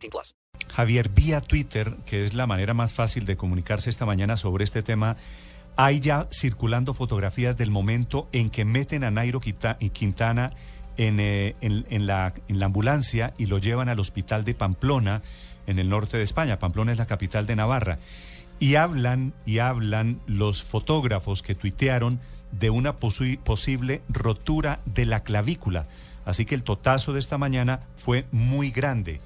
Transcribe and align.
18 0.00 0.10
plus. 0.10 0.34
Javier, 0.68 1.08
vía 1.10 1.40
Twitter, 1.40 1.96
que 2.06 2.24
es 2.24 2.34
la 2.34 2.46
manera 2.46 2.74
más 2.74 2.92
fácil 2.92 3.24
de 3.24 3.36
comunicarse 3.36 3.90
esta 3.90 4.06
mañana 4.06 4.36
sobre 4.36 4.64
este 4.64 4.82
tema, 4.82 5.16
hay 5.76 6.00
ya 6.00 6.26
circulando 6.32 6.94
fotografías 6.94 7.56
del 7.56 7.70
momento 7.70 8.28
en 8.32 8.50
que 8.50 8.64
meten 8.64 9.04
a 9.04 9.10
Nairo 9.10 9.40
Quintana 9.40 10.52
en, 10.96 11.20
eh, 11.20 11.56
en- 11.60 12.06
la, 12.06 12.34
ambulancia 12.62 13.32
y 13.38 13.46
lo 13.46 13.58
llevan 13.58 13.88
al 13.88 14.00
hospital 14.00 14.44
de 14.44 14.54
Pamplona, 14.54 15.22
en 15.66 15.78
el 15.78 15.88
norte 15.88 16.16
de 16.18 16.24
España. 16.24 16.58
Pamplona 16.58 16.92
es 16.92 16.98
la 16.98 17.06
capital 17.06 17.46
de 17.46 17.56
Navarra. 17.56 17.98
Y 18.58 18.74
hablan 18.74 19.32
y 19.46 19.58
hablan 19.60 20.20
los 20.26 20.62
fotógrafos 20.62 21.42
que 21.42 21.54
tuitearon 21.54 22.20
de 22.52 22.68
una 22.70 22.98
posi- 22.98 23.38
posible 23.38 24.02
rotura 24.08 24.80
de 24.84 25.06
la 25.06 25.20
clavícula. 25.22 25.86
Así 26.26 26.44
que 26.44 26.54
el 26.54 26.64
totazo 26.64 27.12
de 27.12 27.20
esta 27.20 27.38
mañana 27.38 27.80
fue 27.96 28.26
muy 28.32 28.70
grande. 28.70 29.20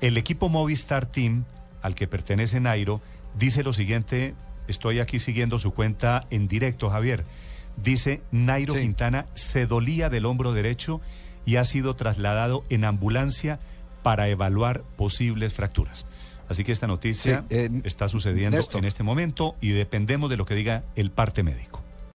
El 0.00 0.16
equipo 0.16 0.48
Movistar 0.48 1.06
Team, 1.06 1.44
al 1.82 1.94
que 1.94 2.06
pertenece 2.06 2.60
Nairo, 2.60 3.00
dice 3.38 3.62
lo 3.64 3.72
siguiente, 3.72 4.34
estoy 4.68 5.00
aquí 5.00 5.18
siguiendo 5.18 5.58
su 5.58 5.72
cuenta 5.72 6.26
en 6.30 6.48
directo, 6.48 6.90
Javier. 6.90 7.24
Dice, 7.76 8.20
Nairo 8.32 8.74
Sí. 8.74 8.80
Quintana 8.80 9.26
se 9.34 9.66
dolía 9.66 10.08
del 10.10 10.26
hombro 10.26 10.52
derecho 10.52 11.00
y 11.46 11.56
ha 11.56 11.64
sido 11.64 11.94
trasladado 11.96 12.64
en 12.68 12.84
ambulancia 12.84 13.58
para 14.02 14.28
evaluar 14.28 14.82
posibles 14.96 15.54
fracturas. 15.54 16.06
Así 16.48 16.64
que 16.64 16.72
esta 16.72 16.86
noticia 16.86 17.44
Sí, 17.48 17.56
eh, 17.56 17.70
está 17.84 18.08
sucediendo 18.08 18.56
Néstor. 18.56 18.78
en 18.80 18.84
este 18.86 19.02
momento 19.02 19.54
y 19.60 19.70
dependemos 19.70 20.30
de 20.30 20.36
lo 20.36 20.46
que 20.46 20.54
diga 20.54 20.84
el 20.96 21.10
parte 21.10 21.42
médico. 21.42 21.77